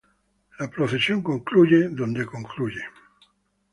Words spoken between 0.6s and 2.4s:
procesión concluye en la Ermita de